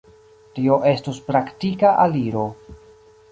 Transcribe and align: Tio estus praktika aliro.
Tio 0.53 0.77
estus 0.91 1.19
praktika 1.27 1.91
aliro. 2.05 2.47